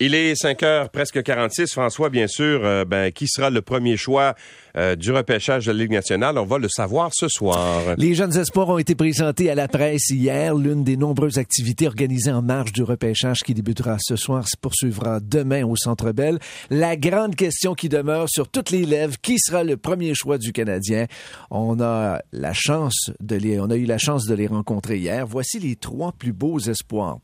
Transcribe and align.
Il 0.00 0.14
est 0.14 0.36
5 0.36 0.62
heures, 0.62 0.90
presque 0.90 1.24
46. 1.24 1.72
François, 1.72 2.08
bien 2.08 2.28
sûr, 2.28 2.64
euh, 2.64 2.84
ben, 2.84 3.10
qui 3.10 3.26
sera 3.26 3.50
le 3.50 3.62
premier 3.62 3.96
choix 3.96 4.36
euh, 4.76 4.94
du 4.94 5.10
repêchage 5.10 5.66
de 5.66 5.72
la 5.72 5.78
Ligue 5.78 5.90
nationale? 5.90 6.38
On 6.38 6.44
va 6.44 6.58
le 6.58 6.68
savoir 6.68 7.10
ce 7.12 7.26
soir. 7.26 7.82
Les 7.96 8.14
jeunes 8.14 8.38
espoirs 8.38 8.68
ont 8.68 8.78
été 8.78 8.94
présentés 8.94 9.50
à 9.50 9.56
la 9.56 9.66
presse 9.66 10.10
hier. 10.10 10.54
L'une 10.54 10.84
des 10.84 10.96
nombreuses 10.96 11.38
activités 11.38 11.88
organisées 11.88 12.30
en 12.30 12.42
marge 12.42 12.70
du 12.70 12.84
repêchage 12.84 13.40
qui 13.40 13.54
débutera 13.54 13.96
ce 13.98 14.14
soir 14.14 14.46
se 14.48 14.56
poursuivra 14.56 15.18
demain 15.18 15.64
au 15.64 15.74
Centre 15.74 16.12
Bell. 16.12 16.38
La 16.70 16.96
grande 16.96 17.34
question 17.34 17.74
qui 17.74 17.88
demeure 17.88 18.28
sur 18.28 18.48
toutes 18.48 18.70
les 18.70 18.86
lèvres, 18.86 19.16
qui 19.20 19.40
sera 19.40 19.64
le 19.64 19.76
premier 19.76 20.14
choix 20.14 20.38
du 20.38 20.52
Canadien? 20.52 21.06
On 21.50 21.80
a 21.80 22.20
la 22.30 22.52
chance 22.52 23.10
de 23.18 23.34
les, 23.34 23.58
on 23.58 23.68
a 23.68 23.74
eu 23.74 23.84
la 23.84 23.98
chance 23.98 24.26
de 24.26 24.34
les 24.36 24.46
rencontrer 24.46 24.98
hier. 24.98 25.26
Voici 25.26 25.58
les 25.58 25.74
trois 25.74 26.12
plus 26.12 26.32
beaux 26.32 26.60
espoirs. 26.60 27.18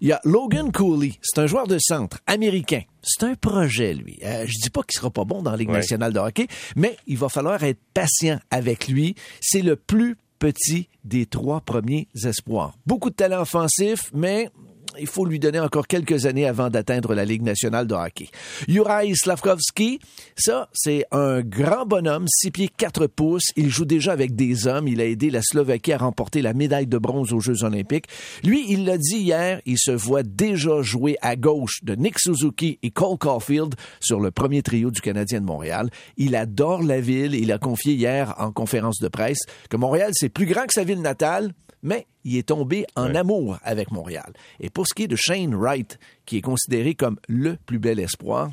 Il 0.00 0.06
y 0.06 0.12
a 0.12 0.20
Logan 0.22 0.70
Cooley. 0.70 1.14
C'est 1.20 1.40
un 1.40 1.46
joueur 1.48 1.66
de 1.66 1.78
centre 1.80 2.11
américain. 2.26 2.82
C'est 3.02 3.24
un 3.24 3.34
projet, 3.34 3.94
lui. 3.94 4.18
Euh, 4.24 4.44
je 4.46 4.58
dis 4.60 4.70
pas 4.70 4.82
qu'il 4.82 4.98
sera 4.98 5.10
pas 5.10 5.24
bon 5.24 5.42
dans 5.42 5.50
la 5.50 5.56
Ligue 5.56 5.70
nationale 5.70 6.12
de 6.12 6.18
hockey, 6.18 6.46
mais 6.76 6.96
il 7.06 7.18
va 7.18 7.28
falloir 7.28 7.62
être 7.62 7.80
patient 7.94 8.38
avec 8.50 8.88
lui. 8.88 9.14
C'est 9.40 9.62
le 9.62 9.76
plus 9.76 10.16
petit 10.38 10.88
des 11.04 11.26
trois 11.26 11.60
premiers 11.60 12.08
espoirs. 12.24 12.74
Beaucoup 12.86 13.10
de 13.10 13.14
talent 13.14 13.42
offensif, 13.42 14.10
mais 14.12 14.50
il 14.98 15.06
faut 15.06 15.24
lui 15.24 15.38
donner 15.38 15.60
encore 15.60 15.86
quelques 15.86 16.26
années 16.26 16.46
avant 16.46 16.70
d'atteindre 16.70 17.14
la 17.14 17.24
Ligue 17.24 17.42
nationale 17.42 17.86
de 17.86 17.94
hockey. 17.94 18.28
Juraj 18.68 19.14
Slavkovski, 19.14 20.00
ça, 20.36 20.68
c'est 20.72 21.04
un 21.10 21.40
grand 21.40 21.86
bonhomme, 21.86 22.26
6 22.28 22.50
pieds 22.50 22.70
4 22.76 23.06
pouces. 23.06 23.48
Il 23.56 23.70
joue 23.70 23.84
déjà 23.84 24.12
avec 24.12 24.34
des 24.34 24.66
hommes. 24.66 24.88
Il 24.88 25.00
a 25.00 25.06
aidé 25.06 25.30
la 25.30 25.42
Slovaquie 25.42 25.92
à 25.92 25.98
remporter 25.98 26.42
la 26.42 26.54
médaille 26.54 26.86
de 26.86 26.98
bronze 26.98 27.32
aux 27.32 27.40
Jeux 27.40 27.64
olympiques. 27.64 28.06
Lui, 28.44 28.64
il 28.68 28.84
l'a 28.84 28.98
dit 28.98 29.18
hier, 29.18 29.60
il 29.66 29.78
se 29.78 29.90
voit 29.90 30.22
déjà 30.22 30.82
jouer 30.82 31.16
à 31.22 31.36
gauche 31.36 31.80
de 31.82 31.94
Nick 31.94 32.18
Suzuki 32.18 32.78
et 32.82 32.90
Cole 32.90 33.18
Caulfield 33.18 33.74
sur 34.00 34.20
le 34.20 34.30
premier 34.30 34.62
trio 34.62 34.90
du 34.90 35.00
Canadien 35.00 35.40
de 35.40 35.46
Montréal. 35.46 35.90
Il 36.16 36.36
adore 36.36 36.82
la 36.82 37.00
ville. 37.00 37.34
Il 37.34 37.52
a 37.52 37.58
confié 37.58 37.94
hier 37.94 38.34
en 38.38 38.52
conférence 38.52 38.98
de 38.98 39.08
presse 39.08 39.40
que 39.68 39.76
Montréal, 39.76 40.10
c'est 40.14 40.28
plus 40.28 40.46
grand 40.46 40.66
que 40.66 40.72
sa 40.72 40.84
ville 40.84 41.00
natale, 41.00 41.52
mais 41.82 42.06
il 42.24 42.36
est 42.36 42.48
tombé 42.48 42.86
en 42.96 43.14
amour 43.14 43.58
avec 43.62 43.90
Montréal. 43.90 44.32
Et 44.60 44.70
pour 44.70 44.86
ce 44.86 44.94
qui 44.94 45.04
est 45.04 45.08
de 45.08 45.16
Shane 45.16 45.54
Wright, 45.54 45.98
qui 46.26 46.38
est 46.38 46.42
considéré 46.42 46.94
comme 46.94 47.18
le 47.28 47.56
plus 47.66 47.78
bel 47.78 47.98
espoir, 47.98 48.50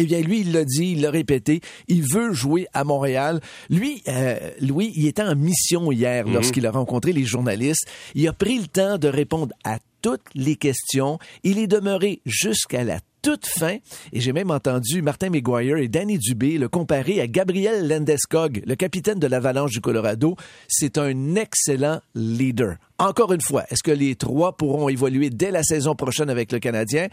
eh 0.00 0.06
bien, 0.06 0.20
lui, 0.20 0.40
il 0.42 0.52
l'a 0.52 0.64
dit, 0.64 0.92
il 0.92 1.00
l'a 1.02 1.10
répété, 1.10 1.60
il 1.88 2.02
veut 2.02 2.32
jouer 2.32 2.68
à 2.72 2.84
Montréal. 2.84 3.40
Lui, 3.68 4.02
euh, 4.06 4.38
Louis, 4.60 4.92
il 4.94 5.06
était 5.06 5.22
en 5.22 5.34
mission 5.34 5.90
hier 5.90 6.24
mhm. 6.24 6.34
lorsqu'il 6.34 6.66
a 6.66 6.70
rencontré 6.70 7.12
les 7.12 7.24
journalistes. 7.24 7.86
Il 8.14 8.28
a 8.28 8.32
pris 8.32 8.60
le 8.60 8.68
temps 8.68 8.96
de 8.96 9.08
répondre 9.08 9.52
à 9.64 9.78
toutes 10.00 10.22
les 10.36 10.54
questions. 10.54 11.18
Il 11.42 11.58
est 11.58 11.66
demeuré 11.66 12.20
jusqu'à 12.24 12.84
la 12.84 13.00
toute 13.22 13.46
fin. 13.46 13.78
Et 14.12 14.20
j'ai 14.20 14.32
même 14.32 14.50
entendu 14.50 15.02
Martin 15.02 15.30
McGuire 15.30 15.78
et 15.78 15.88
Danny 15.88 16.18
Dubé 16.18 16.58
le 16.58 16.68
comparer 16.68 17.20
à 17.20 17.26
Gabriel 17.26 17.88
Landeskog, 17.88 18.62
le 18.66 18.74
capitaine 18.76 19.18
de 19.18 19.26
l'Avalanche 19.26 19.72
du 19.72 19.80
Colorado. 19.80 20.36
C'est 20.68 20.98
un 20.98 21.34
excellent 21.34 22.00
leader. 22.14 22.76
Encore 22.98 23.32
une 23.32 23.40
fois, 23.40 23.64
est-ce 23.70 23.82
que 23.82 23.90
les 23.90 24.16
trois 24.16 24.56
pourront 24.56 24.88
évoluer 24.88 25.30
dès 25.30 25.50
la 25.50 25.62
saison 25.62 25.94
prochaine 25.94 26.30
avec 26.30 26.52
le 26.52 26.58
Canadien? 26.58 27.08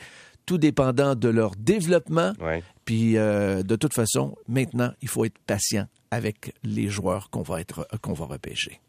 Tout 0.45 0.57
dépendant 0.57 1.15
de 1.15 1.29
leur 1.29 1.55
développement. 1.55 2.33
Puis, 2.85 3.17
euh, 3.17 3.63
de 3.63 3.75
toute 3.75 3.93
façon, 3.93 4.35
maintenant, 4.47 4.91
il 5.01 5.07
faut 5.07 5.25
être 5.25 5.39
patient 5.47 5.87
avec 6.11 6.53
les 6.63 6.87
joueurs 6.87 7.29
qu'on 7.31 7.41
va, 7.41 7.61
être, 7.61 7.87
qu'on 8.01 8.13
va 8.13 8.25
repêcher. 8.25 8.79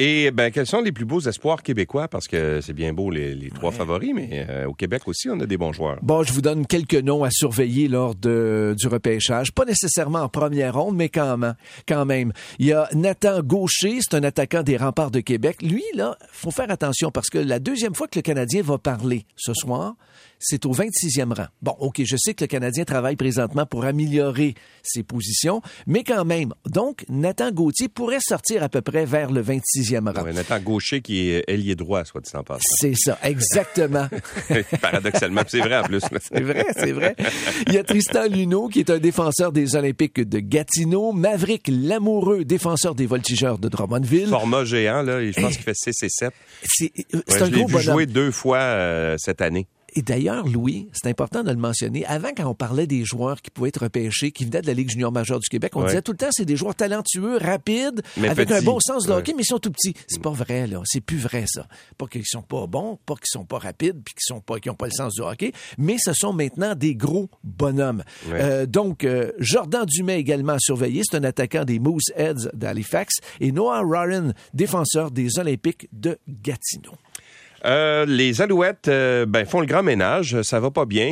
Et 0.00 0.32
ben, 0.32 0.50
quels 0.50 0.66
sont 0.66 0.80
les 0.80 0.90
plus 0.90 1.04
beaux 1.04 1.20
espoirs 1.20 1.62
québécois? 1.62 2.08
Parce 2.08 2.26
que 2.26 2.60
c'est 2.60 2.72
bien 2.72 2.92
beau 2.92 3.10
les, 3.10 3.48
trois 3.54 3.70
favoris, 3.70 4.12
mais 4.12 4.44
euh, 4.48 4.66
au 4.66 4.74
Québec 4.74 5.02
aussi, 5.06 5.30
on 5.30 5.38
a 5.38 5.46
des 5.46 5.56
bons 5.56 5.72
joueurs. 5.72 5.98
Bon, 6.02 6.24
je 6.24 6.32
vous 6.32 6.40
donne 6.40 6.66
quelques 6.66 6.94
noms 6.94 7.22
à 7.22 7.30
surveiller 7.30 7.86
lors 7.86 8.16
de, 8.16 8.74
du 8.76 8.88
repêchage. 8.88 9.52
Pas 9.52 9.64
nécessairement 9.64 10.20
en 10.20 10.28
première 10.28 10.74
ronde, 10.74 10.96
mais 10.96 11.08
quand 11.08 11.36
même. 11.36 11.54
Quand 11.86 12.04
même. 12.06 12.32
Il 12.58 12.66
y 12.66 12.72
a 12.72 12.88
Nathan 12.92 13.40
Gaucher, 13.42 14.00
c'est 14.00 14.16
un 14.16 14.24
attaquant 14.24 14.64
des 14.64 14.76
remparts 14.76 15.12
de 15.12 15.20
Québec. 15.20 15.62
Lui, 15.62 15.84
là, 15.94 16.18
faut 16.32 16.50
faire 16.50 16.70
attention 16.72 17.12
parce 17.12 17.28
que 17.28 17.38
la 17.38 17.60
deuxième 17.60 17.94
fois 17.94 18.08
que 18.08 18.18
le 18.18 18.22
Canadien 18.22 18.62
va 18.62 18.78
parler 18.78 19.26
ce 19.36 19.54
soir, 19.54 19.94
c'est 20.38 20.66
au 20.66 20.72
26e 20.72 21.32
rang. 21.32 21.46
Bon, 21.62 21.74
OK, 21.78 22.02
je 22.04 22.16
sais 22.16 22.34
que 22.34 22.44
le 22.44 22.48
Canadien 22.48 22.84
travaille 22.84 23.16
présentement 23.16 23.64
pour 23.64 23.84
améliorer 23.84 24.54
ses 24.82 25.02
positions, 25.02 25.62
mais 25.86 26.04
quand 26.04 26.24
même. 26.24 26.52
Donc, 26.66 27.04
Nathan 27.08 27.50
Gauthier 27.50 27.88
pourrait 27.88 28.20
sortir 28.20 28.62
à 28.62 28.68
peu 28.68 28.82
près 28.82 29.06
vers 29.06 29.30
le 29.30 29.40
26e 29.84 30.12
rang. 30.12 30.32
Nathan 30.32 30.60
Gaucher 30.60 31.00
qui 31.00 31.30
est 31.30 31.44
ailier 31.48 31.74
droit, 31.74 32.04
soit 32.04 32.20
dit 32.20 32.30
en 32.34 32.42
passant. 32.42 32.60
C'est 32.80 32.94
ça, 32.96 33.18
exactement. 33.22 34.08
Paradoxalement, 34.80 35.42
c'est 35.46 35.60
vrai 35.60 35.78
en 35.78 35.84
plus. 35.84 36.00
c'est 36.20 36.40
vrai, 36.40 36.66
c'est 36.76 36.92
vrai. 36.92 37.14
Il 37.66 37.74
y 37.74 37.78
a 37.78 37.84
Tristan 37.84 38.26
Luneau 38.28 38.68
qui 38.68 38.80
est 38.80 38.90
un 38.90 38.98
défenseur 38.98 39.52
des 39.52 39.76
Olympiques 39.76 40.20
de 40.20 40.38
Gatineau, 40.40 41.12
Maverick 41.12 41.68
Lamoureux, 41.68 42.44
défenseur 42.44 42.94
des 42.94 43.06
Voltigeurs 43.06 43.58
de 43.58 43.68
Drummondville. 43.68 44.28
Format 44.28 44.64
géant, 44.64 45.02
là, 45.02 45.24
je 45.24 45.40
pense 45.40 45.54
qu'il 45.54 45.64
fait 45.64 45.74
6 45.74 46.02
et 46.02 46.08
7. 46.08 46.32
C'est 46.62 47.42
un 47.42 47.48
gros 47.48 47.66
vu 47.66 47.80
jouer 47.80 48.06
deux 48.06 48.30
fois 48.30 48.58
euh, 48.58 49.16
cette 49.18 49.40
année. 49.40 49.66
Et 49.96 50.02
d'ailleurs, 50.02 50.46
Louis, 50.48 50.88
c'est 50.92 51.08
important 51.08 51.44
de 51.44 51.50
le 51.50 51.56
mentionner. 51.56 52.04
Avant, 52.06 52.30
quand 52.36 52.46
on 52.46 52.54
parlait 52.54 52.86
des 52.86 53.04
joueurs 53.04 53.40
qui 53.40 53.50
pouvaient 53.50 53.68
être 53.68 53.82
repêchés, 53.82 54.32
qui 54.32 54.44
venaient 54.44 54.60
de 54.60 54.66
la 54.66 54.74
Ligue 54.74 54.90
junior 54.90 55.12
majeure 55.12 55.38
du 55.38 55.48
Québec, 55.48 55.76
on 55.76 55.84
disait 55.84 56.02
tout 56.02 56.12
le 56.12 56.18
temps, 56.18 56.30
c'est 56.32 56.44
des 56.44 56.56
joueurs 56.56 56.74
talentueux, 56.74 57.38
rapides, 57.38 58.02
avec 58.22 58.50
un 58.50 58.62
bon 58.62 58.78
sens 58.80 59.06
de 59.06 59.12
hockey, 59.12 59.32
mais 59.36 59.42
ils 59.42 59.46
sont 59.46 59.58
tout 59.58 59.70
petits. 59.70 59.94
C'est 60.08 60.20
pas 60.20 60.32
vrai, 60.32 60.66
là. 60.66 60.82
C'est 60.84 61.00
plus 61.00 61.18
vrai, 61.18 61.44
ça. 61.46 61.66
Pas 61.96 62.06
qu'ils 62.06 62.26
sont 62.26 62.42
pas 62.42 62.66
bons, 62.66 62.98
pas 63.06 63.14
qu'ils 63.14 63.28
sont 63.28 63.44
pas 63.44 63.58
rapides, 63.58 64.00
puis 64.04 64.14
qu'ils 64.14 64.34
sont 64.34 64.40
pas, 64.40 64.58
qu'ils 64.58 64.72
ont 64.72 64.76
pas 64.76 64.86
le 64.86 64.92
sens 64.92 65.14
du 65.14 65.22
hockey, 65.22 65.52
mais 65.78 65.96
ce 65.98 66.12
sont 66.12 66.32
maintenant 66.32 66.74
des 66.74 66.96
gros 66.96 67.30
bonhommes. 67.44 68.02
Euh, 68.30 68.66
donc, 68.66 69.04
euh, 69.04 69.32
Jordan 69.38 69.84
Dumais 69.86 70.18
également 70.18 70.56
surveillé. 70.58 71.02
C'est 71.04 71.16
un 71.16 71.24
attaquant 71.24 71.64
des 71.64 71.78
Mooseheads 71.78 72.50
d'Halifax. 72.52 73.14
Et 73.40 73.52
Noah 73.52 73.84
Warren, 73.84 74.34
défenseur 74.52 75.10
des 75.10 75.38
Olympiques 75.38 75.88
de 75.92 76.18
Gatineau. 76.28 76.94
Euh, 77.64 78.04
les 78.06 78.42
Alouettes 78.42 78.88
euh, 78.88 79.24
ben, 79.26 79.46
font 79.46 79.60
le 79.60 79.66
grand 79.66 79.82
ménage. 79.82 80.42
Ça 80.42 80.60
va 80.60 80.70
pas 80.70 80.84
bien. 80.84 81.08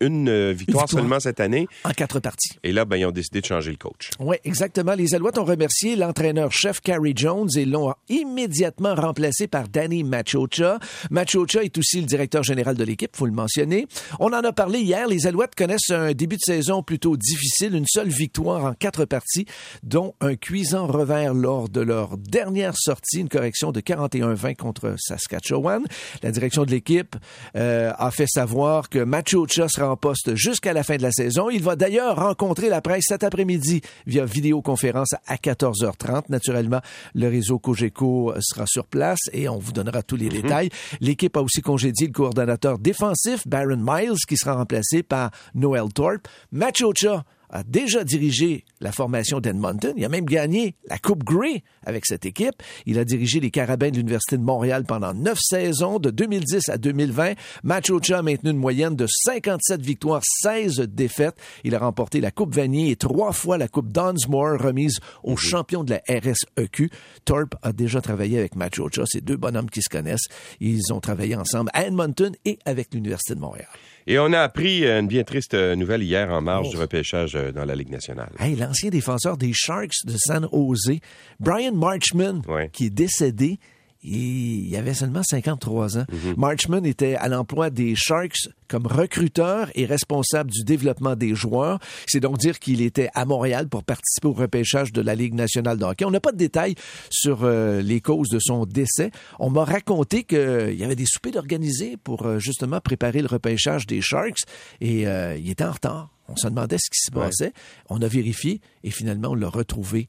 une 0.00 0.52
victoire, 0.52 0.88
seulement 0.88 1.20
cette 1.20 1.40
année. 1.40 1.68
En 1.84 1.90
quatre 1.90 2.20
parties. 2.20 2.58
Et 2.62 2.72
là, 2.72 2.84
ben, 2.84 2.96
ils 2.96 3.04
ont 3.04 3.10
décidé 3.10 3.40
de 3.40 3.46
changer 3.46 3.70
le 3.70 3.76
coach. 3.76 4.10
Oui, 4.18 4.36
exactement. 4.44 4.94
Les 4.94 5.14
Alouettes 5.14 5.38
ont 5.38 5.44
remercié 5.44 5.96
l'entraîneur-chef 5.96 6.80
Carrie 6.80 7.12
Jones 7.14 7.48
et 7.56 7.64
l'ont 7.64 7.92
immédiatement 8.08 8.94
remplacé 8.94 9.46
par 9.46 9.68
Danny 9.68 10.04
Machocha. 10.04 10.78
Machocha 11.10 11.62
est 11.64 11.76
aussi 11.76 12.00
le 12.00 12.06
directeur 12.06 12.42
général 12.42 12.76
de 12.76 12.84
l'équipe, 12.84 13.14
faut 13.14 13.26
le 13.26 13.32
mentionner. 13.32 13.86
On 14.18 14.32
en 14.32 14.42
a 14.42 14.52
parlé 14.52 14.80
hier. 14.80 15.06
Les 15.06 15.26
Alouettes 15.26 15.54
connaissent 15.54 15.90
un 15.90 16.12
début 16.12 16.36
de 16.36 16.52
saison 16.52 16.82
plutôt 16.82 17.16
difficile. 17.16 17.74
Une 17.74 17.86
seule 17.86 18.08
victoire 18.08 18.64
en 18.64 18.72
quatre 18.72 19.04
parties, 19.04 19.46
dont 19.82 20.14
un 20.20 20.36
cuisant 20.36 20.86
revers 20.86 21.34
lors 21.34 21.68
de 21.68 21.80
leur 21.80 22.16
dernière 22.16 22.76
sortie, 22.76 23.20
une 23.20 23.28
correction 23.28 23.72
de 23.72 23.80
41-20 23.80 24.56
contre 24.56 24.94
Saskatchewan. 25.10 25.84
La 26.22 26.30
direction 26.30 26.64
de 26.64 26.70
l'équipe 26.70 27.16
euh, 27.56 27.92
a 27.98 28.10
fait 28.10 28.28
savoir 28.28 28.88
que 28.88 29.00
Machocha 29.00 29.68
sera 29.68 29.90
en 29.90 29.96
poste 29.96 30.34
jusqu'à 30.34 30.72
la 30.72 30.82
fin 30.82 30.96
de 30.96 31.02
la 31.02 31.10
saison. 31.10 31.50
Il 31.50 31.62
va 31.62 31.76
d'ailleurs 31.76 32.16
rencontrer 32.16 32.68
la 32.68 32.80
presse 32.80 33.04
cet 33.08 33.24
après-midi 33.24 33.80
via 34.06 34.24
vidéoconférence 34.24 35.14
à 35.26 35.36
14h30. 35.36 36.24
Naturellement, 36.28 36.80
le 37.14 37.28
réseau 37.28 37.58
Cogeco 37.58 38.32
sera 38.40 38.66
sur 38.66 38.86
place 38.86 39.18
et 39.32 39.48
on 39.48 39.58
vous 39.58 39.72
donnera 39.72 40.02
tous 40.02 40.16
les 40.16 40.26
mhm. 40.26 40.42
détails. 40.42 40.68
L'équipe 41.00 41.36
a 41.36 41.42
aussi 41.42 41.60
congédié 41.60 42.06
le 42.06 42.12
coordonnateur 42.12 42.78
défensif, 42.78 43.46
Baron 43.46 43.78
Miles, 43.78 44.18
qui 44.28 44.36
sera 44.36 44.54
remplacé 44.54 45.02
par 45.02 45.30
Noel 45.54 45.92
Thorpe. 45.92 46.28
Machocha 46.52 47.24
a 47.50 47.62
déjà 47.62 48.04
dirigé 48.04 48.64
la 48.80 48.92
formation 48.92 49.40
d'Edmonton. 49.40 49.92
Il 49.96 50.04
a 50.04 50.08
même 50.08 50.24
gagné 50.24 50.76
la 50.88 50.98
Coupe 50.98 51.24
Grey 51.24 51.62
avec 51.84 52.06
cette 52.06 52.24
équipe. 52.24 52.62
Il 52.86 52.98
a 52.98 53.04
dirigé 53.04 53.40
les 53.40 53.50
Carabins 53.50 53.90
de 53.90 53.96
l'Université 53.96 54.36
de 54.36 54.42
Montréal 54.42 54.84
pendant 54.86 55.12
neuf 55.14 55.38
saisons, 55.40 55.98
de 55.98 56.10
2010 56.10 56.68
à 56.68 56.78
2020. 56.78 57.34
Machocha 57.64 58.18
a 58.18 58.22
maintenu 58.22 58.50
une 58.50 58.56
moyenne 58.56 58.96
de 58.96 59.06
57 59.06 59.80
victoires, 59.80 60.22
16 60.42 60.80
défaites. 60.80 61.36
Il 61.64 61.74
a 61.74 61.78
remporté 61.78 62.20
la 62.20 62.30
Coupe 62.30 62.54
Vanier 62.54 62.90
et 62.90 62.96
trois 62.96 63.32
fois 63.32 63.58
la 63.58 63.68
Coupe 63.68 63.92
Dunsmore 63.92 64.58
remise 64.60 65.00
aux 65.24 65.32
mhm. 65.32 65.38
champions 65.38 65.84
de 65.84 65.90
la 65.90 66.02
RSEQ. 66.08 66.90
Thorpe 67.24 67.54
a 67.62 67.72
déjà 67.72 68.00
travaillé 68.00 68.38
avec 68.38 68.56
Machocha. 68.56 69.02
C'est 69.06 69.24
deux 69.24 69.36
bonhommes 69.36 69.70
qui 69.70 69.82
se 69.82 69.88
connaissent. 69.88 70.28
Ils 70.60 70.92
ont 70.92 71.00
travaillé 71.00 71.34
ensemble 71.34 71.70
à 71.74 71.86
Edmonton 71.86 72.32
et 72.44 72.58
avec 72.64 72.94
l'Université 72.94 73.34
de 73.34 73.40
Montréal. 73.40 73.68
Et 74.06 74.18
on 74.18 74.32
a 74.32 74.40
appris 74.40 74.84
une 74.84 75.06
bien 75.06 75.24
triste 75.24 75.54
nouvelle 75.54 76.02
hier 76.02 76.30
en 76.30 76.40
marge 76.40 76.70
du 76.70 76.76
repêchage 76.76 77.36
euh, 77.36 77.52
dans 77.52 77.64
la 77.64 77.74
Ligue 77.74 77.90
nationale. 77.90 78.30
Hey, 78.38 78.56
L'ancien 78.56 78.90
défenseur 78.90 79.36
des 79.36 79.52
Sharks 79.54 80.04
de 80.04 80.14
San 80.16 80.48
Jose, 80.52 80.98
Brian 81.38 81.72
Marchman, 81.72 82.42
qui 82.72 82.86
est 82.86 82.90
décédé 82.90 83.58
il 84.02 84.74
avait 84.76 84.94
seulement 84.94 85.22
53 85.22 85.98
ans. 85.98 86.06
Marchman 86.36 86.86
était 86.86 87.16
à 87.16 87.28
l'emploi 87.28 87.70
des 87.70 87.94
Sharks 87.94 88.48
comme 88.66 88.86
recruteur 88.86 89.70
et 89.74 89.84
responsable 89.84 90.50
du 90.50 90.64
développement 90.64 91.16
des 91.16 91.34
joueurs. 91.34 91.78
C'est 92.06 92.20
donc 92.20 92.38
dire 92.38 92.58
qu'il 92.58 92.80
était 92.80 93.10
à 93.14 93.24
Montréal 93.24 93.68
pour 93.68 93.84
participer 93.84 94.28
au 94.28 94.32
repêchage 94.32 94.92
de 94.92 95.02
la 95.02 95.14
Ligue 95.14 95.34
nationale 95.34 95.78
de 95.78 95.84
hockey. 95.84 96.04
On 96.04 96.10
n'a 96.10 96.20
pas 96.20 96.32
de 96.32 96.38
détails 96.38 96.76
sur 97.10 97.44
euh, 97.44 97.82
les 97.82 98.00
causes 98.00 98.28
de 98.28 98.38
son 98.40 98.64
décès. 98.64 99.10
On 99.38 99.50
m'a 99.50 99.64
raconté 99.64 100.24
qu'il 100.24 100.74
y 100.74 100.84
avait 100.84 100.96
des 100.96 101.06
soupers 101.06 101.36
organisés 101.36 101.96
pour 101.96 102.26
euh, 102.26 102.38
justement 102.38 102.80
préparer 102.80 103.20
le 103.20 103.28
repêchage 103.28 103.86
des 103.86 104.00
Sharks 104.00 104.40
et 104.80 105.06
euh, 105.06 105.36
il 105.36 105.50
était 105.50 105.64
en 105.64 105.72
retard. 105.72 106.10
On 106.28 106.36
se 106.36 106.46
demandait 106.46 106.78
ce 106.78 106.88
qui 106.90 107.00
se 107.00 107.10
passait. 107.10 107.52
On 107.88 108.00
a 108.00 108.08
vérifié 108.08 108.60
et 108.84 108.90
finalement 108.90 109.30
on 109.30 109.34
l'a 109.34 109.48
retrouvé 109.48 110.08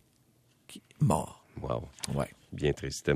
mort. 1.00 1.44
Wow. 1.62 1.84
Ouais. 2.16 2.30
Bien 2.52 2.74
triste. 2.74 3.12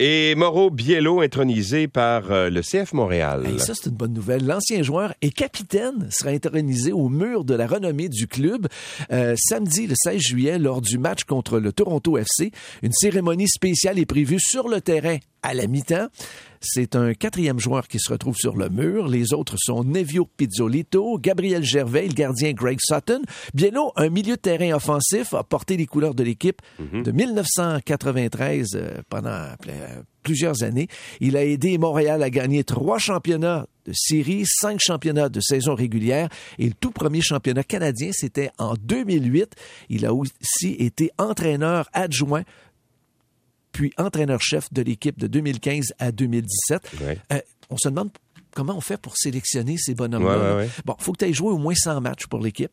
Et 0.00 0.34
Mauro 0.34 0.70
Biello 0.70 1.20
intronisé 1.20 1.86
par 1.86 2.32
euh, 2.32 2.50
le 2.50 2.62
CF 2.62 2.94
Montréal. 2.94 3.46
Ça, 3.58 3.74
c'est 3.76 3.90
une 3.90 3.96
bonne 3.96 4.12
nouvelle. 4.12 4.44
L'ancien 4.44 4.82
joueur 4.82 5.14
et 5.22 5.30
capitaine 5.30 6.08
sera 6.10 6.30
intronisé 6.30 6.90
au 6.90 7.08
mur 7.08 7.44
de 7.44 7.54
la 7.54 7.68
renommée 7.68 8.08
du 8.08 8.26
club 8.26 8.66
euh, 9.12 9.36
samedi, 9.38 9.86
le 9.86 9.94
16 9.96 10.20
juillet, 10.20 10.58
lors 10.58 10.80
du 10.80 10.98
match 10.98 11.22
contre 11.22 11.60
le 11.60 11.72
Toronto 11.72 12.18
FC. 12.18 12.50
Une 12.82 12.92
cérémonie 12.92 13.46
spéciale 13.46 14.00
est 14.00 14.04
prévue 14.04 14.40
sur 14.40 14.68
le 14.68 14.80
terrain 14.80 15.18
à 15.44 15.54
la 15.54 15.66
mi-temps. 15.68 16.08
C'est 16.60 16.96
un 16.96 17.12
quatrième 17.12 17.60
joueur 17.60 17.86
qui 17.86 17.98
se 18.00 18.10
retrouve 18.10 18.36
sur 18.36 18.56
le 18.56 18.70
mur. 18.70 19.06
Les 19.06 19.34
autres 19.34 19.56
sont 19.58 19.84
Nevio 19.84 20.24
Pizzolito, 20.24 21.18
Gabriel 21.18 21.62
Gervais, 21.62 22.08
le 22.08 22.14
gardien 22.14 22.52
Greg 22.52 22.78
Sutton. 22.80 23.20
Biello, 23.52 23.92
un 23.96 24.08
milieu 24.08 24.36
de 24.36 24.40
terrain 24.40 24.74
offensif, 24.74 25.34
a 25.34 25.44
porté 25.44 25.76
les 25.76 25.84
couleurs 25.84 26.14
de 26.14 26.24
l'équipe 26.24 26.62
de 26.78 27.10
1993 27.12 28.68
euh, 28.74 29.02
pendant 29.10 29.44
plusieurs 30.22 30.62
années. 30.62 30.88
Il 31.20 31.36
a 31.36 31.44
aidé 31.44 31.76
Montréal 31.76 32.22
à 32.22 32.30
gagner 32.30 32.64
trois 32.64 32.98
championnats 32.98 33.66
de 33.84 33.92
série, 33.94 34.44
cinq 34.46 34.80
championnats 34.80 35.28
de 35.28 35.40
saison 35.40 35.74
régulière 35.74 36.30
et 36.58 36.64
le 36.68 36.72
tout 36.72 36.90
premier 36.90 37.20
championnat 37.20 37.62
canadien, 37.62 38.10
c'était 38.14 38.50
en 38.56 38.72
2008. 38.74 39.54
Il 39.90 40.06
a 40.06 40.14
aussi 40.14 40.76
été 40.78 41.10
entraîneur 41.18 41.90
adjoint 41.92 42.44
puis 43.74 43.92
entraîneur-chef 43.98 44.72
de 44.72 44.80
l'équipe 44.80 45.18
de 45.18 45.26
2015 45.26 45.94
à 45.98 46.12
2017. 46.12 46.92
Ouais. 47.02 47.18
Euh, 47.32 47.40
on 47.68 47.76
se 47.76 47.88
demande 47.88 48.10
comment 48.52 48.76
on 48.76 48.80
fait 48.80 48.96
pour 48.96 49.16
sélectionner 49.16 49.76
ces 49.76 49.94
bonhommes-là. 49.94 50.38
Ouais, 50.38 50.44
ouais, 50.44 50.56
ouais. 50.58 50.70
Bon, 50.84 50.94
faut 50.98 51.12
que 51.12 51.18
tu 51.18 51.24
aies 51.24 51.32
joué 51.32 51.50
au 51.50 51.58
moins 51.58 51.74
100 51.74 52.00
matchs 52.00 52.26
pour 52.28 52.38
l'équipe, 52.38 52.70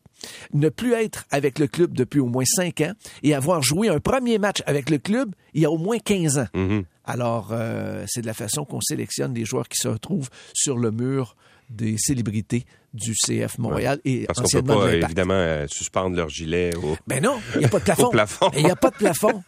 ne 0.54 0.68
plus 0.68 0.92
être 0.92 1.26
avec 1.30 1.58
le 1.58 1.66
club 1.66 1.92
depuis 1.92 2.20
au 2.20 2.26
moins 2.26 2.44
5 2.46 2.80
ans 2.82 2.92
et 3.24 3.34
avoir 3.34 3.62
joué 3.62 3.88
un 3.88 3.98
premier 3.98 4.38
match 4.38 4.62
avec 4.66 4.90
le 4.90 4.98
club 4.98 5.34
il 5.54 5.62
y 5.62 5.64
a 5.64 5.70
au 5.70 5.78
moins 5.78 5.98
15 5.98 6.38
ans. 6.38 6.48
Mhm. 6.54 6.84
Alors, 7.04 7.48
euh, 7.50 8.04
c'est 8.06 8.22
de 8.22 8.26
la 8.26 8.34
façon 8.34 8.64
qu'on 8.64 8.80
sélectionne 8.80 9.34
les 9.34 9.44
joueurs 9.44 9.68
qui 9.68 9.76
se 9.76 9.88
retrouvent 9.88 10.30
sur 10.54 10.78
le 10.78 10.92
mur 10.92 11.36
des 11.68 11.96
célébrités 11.98 12.64
du 12.94 13.14
CF 13.14 13.58
Montréal 13.58 14.00
et 14.04 14.26
Parce 14.26 14.40
qu'on 14.40 14.60
peut 14.60 14.74
pas, 14.74 14.92
évidemment, 14.92 15.34
euh, 15.34 15.66
suspendre 15.68 16.16
leur 16.16 16.28
gilet 16.28 16.74
au... 16.76 16.96
Ben 17.06 17.22
non, 17.22 17.38
il 17.54 17.60
n'y 17.60 17.64
a 17.64 17.68
pas 17.68 17.78
de 17.78 17.84
plafond. 17.84 18.50
Il 18.56 18.64
n'y 18.64 18.70
a 18.70 18.76
pas 18.76 18.90
de 18.90 18.96
plafond. 18.96 19.42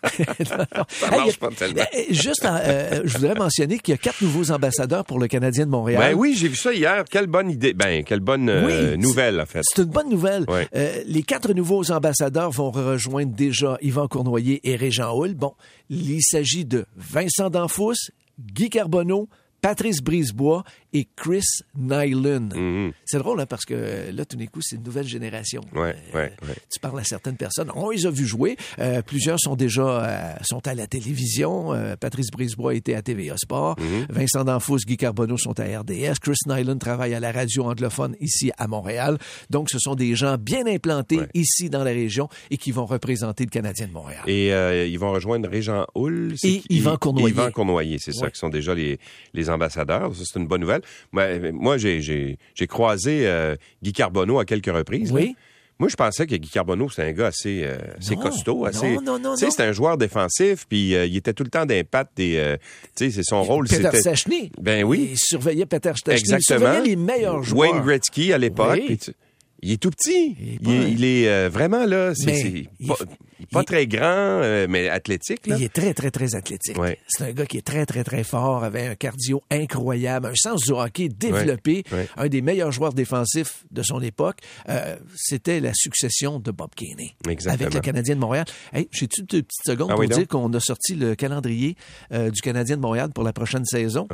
Ça 0.88 1.10
marche 1.10 1.38
pas 1.38 1.48
tellement. 1.50 1.82
Juste, 2.10 2.44
en, 2.44 2.58
euh, 2.62 3.02
je 3.04 3.18
voudrais 3.18 3.34
mentionner 3.34 3.78
qu'il 3.78 3.92
y 3.92 3.94
a 3.94 3.98
quatre 3.98 4.22
nouveaux 4.22 4.50
ambassadeurs 4.50 5.04
pour 5.04 5.18
le 5.18 5.28
Canadien 5.28 5.66
de 5.66 5.70
Montréal. 5.70 6.00
Ben 6.00 6.18
oui, 6.18 6.34
j'ai 6.36 6.48
vu 6.48 6.56
ça 6.56 6.72
hier. 6.72 7.04
Quelle 7.10 7.26
bonne 7.26 7.50
idée. 7.50 7.74
Ben, 7.74 8.02
quelle 8.04 8.20
bonne 8.20 8.48
euh, 8.48 8.94
Oui, 8.94 8.98
nouvelle, 8.98 9.40
en 9.40 9.46
fait. 9.46 9.60
C'est 9.62 9.82
une 9.82 9.90
bonne 9.90 10.08
nouvelle. 10.08 10.44
Ouais. 10.48 10.68
Les 11.06 11.22
quatre 11.22 11.52
nouveaux 11.52 11.90
ambassadeurs 11.90 12.50
vont 12.50 12.70
rejoindre 12.70 13.34
déjà 13.34 13.76
Yvan 13.82 14.08
Cournoyer 14.08 14.60
et 14.64 14.76
Régent 14.76 15.14
Hull. 15.14 15.34
Bon, 15.34 15.54
il 15.90 16.22
s'agit 16.22 16.64
de 16.64 16.86
Vincent 16.96 17.50
Danfous, 17.50 17.94
Guy 18.38 18.70
Carbonneau, 18.70 19.28
Patrice 19.64 20.02
Brisebois 20.02 20.62
et 20.92 21.08
Chris 21.16 21.46
Nyland. 21.74 22.50
Mhm. 22.54 22.92
C'est 23.06 23.16
drôle, 23.18 23.40
hein, 23.40 23.46
parce 23.46 23.64
que 23.64 24.10
là, 24.12 24.26
tout 24.26 24.36
d'un 24.36 24.44
coup, 24.44 24.60
c'est 24.60 24.76
une 24.76 24.82
nouvelle 24.82 25.06
génération. 25.06 25.62
Ouais, 25.74 25.96
Euh, 26.14 26.18
ouais, 26.18 26.32
ouais. 26.46 26.54
Tu 26.70 26.78
parles 26.80 27.00
à 27.00 27.04
certaines 27.04 27.38
personnes. 27.38 27.70
On 27.74 27.88
les 27.88 28.04
a 28.04 28.10
vus 28.10 28.26
jouer. 28.26 28.58
Euh, 28.78 29.00
plusieurs 29.00 29.40
sont 29.40 29.56
déjà 29.56 29.82
euh, 30.04 30.34
sont 30.42 30.66
à 30.68 30.74
la 30.74 30.86
télévision. 30.86 31.72
Euh, 31.72 31.96
Patrice 31.96 32.30
Brisebois 32.30 32.74
était 32.74 32.94
à 32.94 33.00
TVA 33.00 33.38
Sport. 33.38 33.76
Mhm. 33.80 34.06
Vincent 34.10 34.44
Danfous, 34.44 34.80
Guy 34.86 34.98
Carbonneau 34.98 35.38
sont 35.38 35.58
à 35.58 35.64
RDS. 35.64 36.18
Chris 36.20 36.36
Nyland 36.46 36.76
travaille 36.76 37.14
à 37.14 37.20
la 37.20 37.32
radio 37.32 37.64
anglophone 37.64 38.16
ici 38.20 38.52
à 38.58 38.68
Montréal. 38.68 39.16
Donc, 39.48 39.70
ce 39.70 39.78
sont 39.78 39.94
des 39.94 40.14
gens 40.14 40.36
bien 40.36 40.66
implantés 40.66 41.20
ici 41.32 41.70
dans 41.70 41.84
la 41.84 41.92
région 41.92 42.28
et 42.50 42.58
qui 42.58 42.70
vont 42.70 42.84
représenter 42.84 43.44
le 43.44 43.50
Canadien 43.50 43.86
de 43.88 43.92
Montréal. 43.92 44.24
Et 44.26 44.52
euh, 44.52 44.86
ils 44.86 44.98
vont 44.98 45.10
rejoindre 45.12 45.48
Régent 45.48 45.86
Hull. 45.94 46.34
Et 46.42 46.60
qui? 46.60 46.66
Yvan 46.68 46.98
Cournoyer. 46.98 47.30
Yvan 47.34 47.50
Cournoyer, 47.50 47.96
c'est 47.98 48.12
ça, 48.12 48.30
qui 48.30 48.38
sont 48.38 48.50
déjà 48.50 48.74
les, 48.74 48.98
les 49.32 49.48
ambassadeurs. 49.54 50.14
Ça, 50.14 50.22
c'est 50.24 50.38
une 50.38 50.46
bonne 50.46 50.60
nouvelle. 50.60 50.82
Moi, 51.12 51.24
moi 51.52 51.78
j'ai, 51.78 52.36
croisé 52.68 53.26
euh, 53.26 53.56
Guy 53.82 53.92
Carbonneau 53.92 54.38
à 54.38 54.44
quelques 54.44 54.66
reprises. 54.74 55.12
là. 55.12 55.20
Moi, 55.80 55.88
je 55.88 55.96
pensais 55.96 56.24
que 56.28 56.36
Guy 56.36 56.48
Carbonneau, 56.48 56.88
c'est 56.88 57.02
un 57.02 57.10
gars 57.12 57.26
assez, 57.26 57.62
euh, 57.64 57.76
assez 57.98 58.14
Non. 58.14 58.22
costaud, 58.22 58.64
assez. 58.64 58.96
Non, 58.98 59.18
non, 59.18 59.34
c'est 59.34 59.60
un 59.60 59.72
joueur 59.72 59.98
défensif, 59.98 60.66
puis 60.68 60.94
euh, 60.94 61.04
il 61.04 61.16
était 61.16 61.32
tout 61.32 61.42
le 61.42 61.50
temps 61.50 61.66
d'impact 61.66 62.12
des. 62.16 62.36
euh, 62.36 62.56
sais, 62.94 63.10
c'est 63.10 63.24
son 63.24 63.42
rôle. 63.42 63.66
Peter. 63.66 63.90
Stachny. 63.98 64.52
Ben 64.60 64.84
oui. 64.84 65.08
Il 65.12 65.18
surveillait 65.18 65.66
Peter 65.66 65.90
Stachny. 65.96 66.20
Il 66.28 66.34
Exactement. 66.34 66.60
surveillait 66.60 66.86
les 66.90 66.96
meilleurs 66.96 67.42
joueurs. 67.42 67.72
Wayne 67.72 67.82
Gretzky 67.84 68.32
à 68.32 68.38
l'époque. 68.38 68.80
Oui. 68.86 68.98
Il 69.62 69.72
est 69.72 69.76
tout 69.82 69.90
petit. 69.90 70.36
Il 70.40 70.48
est 70.48 70.52
Il 70.52 70.60
pas- 70.60 70.70
est, 70.70 70.90
il 70.92 71.04
est, 71.04 71.48
vraiment 71.48 71.86
là. 71.86 72.12
C'est 72.14 72.66
il- 73.44 73.46
pas, 73.46 73.58
pas 73.58 73.62
il- 73.62 73.66
très 73.66 73.86
grand, 73.86 74.02
euh, 74.42 74.66
mais 74.68 74.88
athlétique. 74.88 75.46
Là. 75.46 75.56
Il 75.58 75.64
est 75.64 75.72
très, 75.72 75.94
très, 75.94 76.10
très 76.10 76.34
athlétique. 76.34 76.78
Ouais. 76.78 76.98
C'est 77.08 77.24
un 77.24 77.32
gars 77.32 77.46
qui 77.46 77.58
est 77.58 77.62
très, 77.66 77.86
très, 77.86 78.04
très 78.04 78.24
fort, 78.24 78.64
avait 78.64 78.86
un 78.88 78.94
cardio 78.94 79.42
incroyable, 79.50 80.26
un 80.26 80.34
sens 80.34 80.62
du 80.62 80.72
hockey 80.72 81.08
développé, 81.08 81.84
Ouais, 81.92 81.98
ouais. 81.98 82.08
un 82.16 82.28
des 82.28 82.42
meilleurs 82.42 82.72
joueurs 82.72 82.92
défensifs 82.92 83.64
de 83.70 83.82
son 83.82 84.00
époque. 84.02 84.38
Euh, 84.68 84.96
C'était 85.16 85.60
la 85.60 85.72
succession 85.74 86.40
de 86.40 86.50
Bob 86.50 86.70
Exactement. 87.28 87.54
avec 87.54 87.74
le 87.74 87.80
Canadien 87.80 88.14
de 88.16 88.20
Montréal. 88.20 88.44
Hey, 88.72 88.88
J'ai-tu 88.90 89.22
deux 89.22 89.42
petites 89.42 89.64
secondes 89.66 89.88
Ah 89.90 89.94
pour 89.94 90.00
oui, 90.00 90.08
dire 90.08 90.26
qu'on 90.26 90.52
a 90.52 90.60
sorti 90.60 90.94
le 90.94 91.14
calendrier 91.14 91.76
euh, 92.12 92.30
du 92.30 92.40
Canadien 92.40 92.76
de 92.76 92.80
Montréal 92.82 93.10
pour 93.14 93.24
la 93.24 93.32
prochaine 93.32 93.64
saison? 93.64 94.08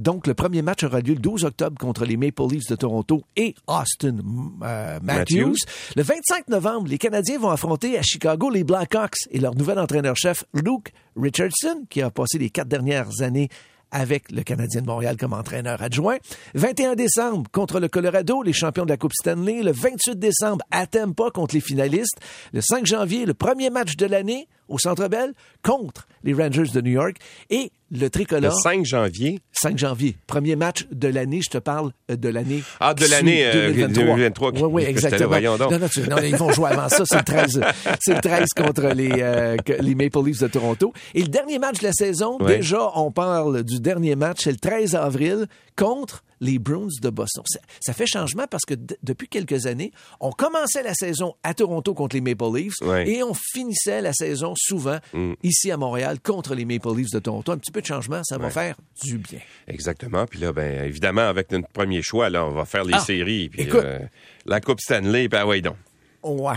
Donc, 0.00 0.26
le 0.26 0.34
premier 0.34 0.62
match 0.62 0.82
aura 0.84 1.00
lieu 1.00 1.14
le 1.14 1.20
12 1.20 1.44
octobre 1.44 1.76
contre 1.78 2.04
les 2.04 2.16
Maple 2.16 2.42
Leafs 2.50 2.68
de 2.68 2.76
Toronto 2.76 3.22
et 3.36 3.54
Austin 3.66 4.16
Matthews. 4.60 5.00
Matthews. 5.02 5.56
Le 5.96 6.02
25 6.02 6.48
novembre, 6.48 6.88
les 6.88 6.98
Canadiens 6.98 7.38
vont 7.38 7.50
affronter 7.50 7.98
à 7.98 8.02
Chicago 8.02 8.29
les 8.52 8.64
Blackhawks 8.64 9.26
et 9.30 9.38
leur 9.38 9.54
nouvel 9.54 9.78
entraîneur-chef, 9.78 10.44
Luke 10.54 10.92
Richardson, 11.16 11.84
qui 11.88 12.02
a 12.02 12.10
passé 12.10 12.38
les 12.38 12.50
quatre 12.50 12.68
dernières 12.68 13.20
années 13.20 13.48
avec 13.92 14.30
le 14.30 14.42
Canadien 14.42 14.82
de 14.82 14.86
Montréal 14.86 15.16
comme 15.16 15.32
entraîneur 15.32 15.82
adjoint. 15.82 16.18
21 16.54 16.94
décembre 16.94 17.50
contre 17.50 17.80
le 17.80 17.88
Colorado, 17.88 18.42
les 18.42 18.52
champions 18.52 18.84
de 18.84 18.90
la 18.90 18.96
Coupe 18.96 19.12
Stanley. 19.12 19.62
Le 19.62 19.72
28 19.72 20.16
décembre 20.18 20.64
à 20.70 20.86
Tampa 20.86 21.30
contre 21.34 21.54
les 21.54 21.60
finalistes. 21.60 22.18
Le 22.52 22.60
5 22.60 22.86
janvier, 22.86 23.26
le 23.26 23.34
premier 23.34 23.70
match 23.70 23.96
de 23.96 24.06
l'année 24.06 24.48
au 24.68 24.78
Centre 24.78 25.08
Bell 25.08 25.32
contre 25.62 26.06
les 26.22 26.32
Rangers 26.34 26.70
de 26.72 26.80
New 26.80 26.92
York. 26.92 27.16
Et 27.50 27.72
le 27.90 27.98
Le 27.98 28.10
tricolore. 28.10 28.60
5 28.60 28.84
janvier. 28.84 29.40
5 29.52 29.76
janvier. 29.78 30.16
Premier 30.26 30.56
match 30.56 30.86
de 30.92 31.08
l'année, 31.08 31.40
je 31.42 31.50
te 31.50 31.58
parle 31.58 31.92
euh, 32.10 32.16
de 32.16 32.28
l'année. 32.28 32.62
Ah, 32.80 32.94
de 32.94 33.04
l'année, 33.06 33.50
suit, 33.50 33.58
euh, 33.58 33.66
2023. 33.72 34.52
2023. 34.52 34.68
Oui, 34.68 34.82
le 34.84 34.88
exactement. 34.88 35.28
voyons 35.28 35.56
donc. 35.56 35.70
Non, 35.72 35.78
non, 35.78 35.88
tu- 35.88 36.08
non, 36.08 36.16
ils 36.22 36.36
vont 36.36 36.52
jouer 36.52 36.70
avant 36.70 36.88
ça. 36.88 37.04
C'est 37.04 37.16
le 37.18 37.24
13. 37.24 37.60
C'est 38.00 38.14
le 38.14 38.20
13 38.20 38.46
contre 38.56 38.88
les, 38.94 39.10
euh, 39.18 39.56
les 39.80 39.94
Maple 39.94 40.24
Leafs 40.24 40.40
de 40.40 40.48
Toronto. 40.48 40.92
Et 41.14 41.22
le 41.22 41.28
dernier 41.28 41.58
match 41.58 41.78
de 41.80 41.84
la 41.86 41.92
saison, 41.92 42.38
Ouais. 42.40 42.56
déjà, 42.58 42.90
on 42.96 43.10
parle 43.10 43.62
du 43.64 43.80
dernier 43.80 44.16
match, 44.16 44.38
c'est 44.44 44.52
le 44.52 44.58
13 44.58 44.94
avril 44.94 45.46
contre 45.76 46.22
les 46.42 46.58
Bruins 46.58 46.88
de 47.02 47.10
Boston. 47.10 47.42
Ça, 47.46 47.58
ça 47.80 47.92
fait 47.92 48.06
changement 48.06 48.44
parce 48.50 48.64
que 48.66 48.72
depuis 49.02 49.28
quelques 49.28 49.66
années, 49.66 49.92
on 50.20 50.30
commençait 50.30 50.82
la 50.82 50.94
saison 50.94 51.34
à 51.42 51.52
Toronto 51.52 51.92
contre 51.92 52.16
les 52.16 52.22
Maple 52.22 52.44
Leafs 52.56 52.72
Ouais. 52.80 53.06
et 53.10 53.22
on 53.22 53.34
finissait 53.34 54.00
la 54.00 54.14
saison 54.14 54.54
souvent 54.56 54.98
Mm. 55.12 55.32
ici 55.42 55.70
à 55.70 55.76
Montréal 55.76 56.18
contre 56.20 56.54
les 56.54 56.64
Maple 56.64 56.96
Leafs 56.96 57.10
de 57.12 57.18
Toronto. 57.18 57.52
Un 57.52 57.58
petit 57.58 57.70
peu 57.72 57.79
de 57.80 57.86
changement, 57.86 58.22
ça 58.24 58.38
va 58.38 58.50
faire 58.50 58.76
du 59.02 59.18
bien. 59.18 59.40
Exactement. 59.68 60.26
Puis 60.26 60.38
là, 60.40 60.52
ben, 60.52 60.84
évidemment, 60.84 61.28
avec 61.28 61.50
notre 61.52 61.68
premier 61.68 62.02
choix, 62.02 62.30
là, 62.30 62.44
on 62.46 62.50
va 62.52 62.64
faire 62.64 62.84
les 62.84 62.94
Ah, 62.94 63.00
séries. 63.00 63.48
Puis 63.48 63.62
écoute. 63.62 63.80
euh, 63.84 63.98
la 64.46 64.60
Coupe 64.60 64.80
Stanley, 64.80 65.28
ben 65.28 65.44
oui, 65.46 65.62
donc. 65.62 65.76
Ouais. 66.22 66.52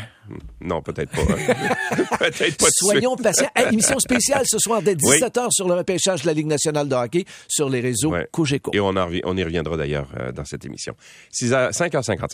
Non, 0.60 0.82
peut-être 0.82 1.10
pas. 1.12 1.22
hein. 1.22 2.06
peut-être 2.20 2.58
pas 2.58 2.65
Soyons 2.70 3.15
patients. 3.15 3.48
Hey, 3.56 3.68
émission 3.72 3.98
spéciale 3.98 4.44
ce 4.46 4.58
soir 4.60 4.82
dès 4.82 4.98
Oui. 5.03 5.20
17h 5.20 5.48
sur 5.51 5.70
le 5.70 5.75
repêchage 5.75 6.24
de 6.24 6.27
la 6.27 6.34
Ligue 6.34 6.48
nationale 6.48 6.89
de 6.89 6.96
hockey 6.96 7.24
sur 7.48 7.70
les 7.70 7.80
réseaux 7.80 8.12
Ouais. 8.12 8.27
Cogeco. 8.32 8.72
Et 8.74 8.82
on, 8.82 8.88
en 8.89 9.10
on 9.24 9.38
y 9.38 9.44
reviendra 9.44 9.77
d'ailleurs 9.77 10.10
euh, 10.20 10.34
dans 10.34 10.44
cette 10.44 10.65
émission. 10.65 10.96
6 11.32 11.51
h 11.53 11.72
5h55. 11.72 12.27